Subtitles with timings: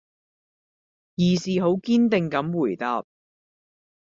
[1.15, 3.05] 義士好堅定咁回答